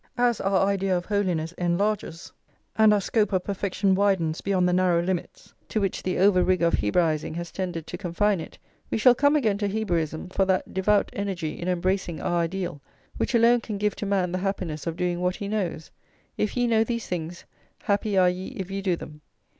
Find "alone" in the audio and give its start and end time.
13.35-13.61